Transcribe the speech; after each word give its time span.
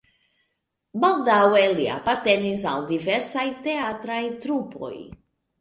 Baldaŭe 1.03 1.61
li 1.81 1.85
apartenis 1.97 2.65
al 2.71 2.87
diversaj 2.95 3.47
teatraj 3.69 4.21
trupoj. 4.47 4.95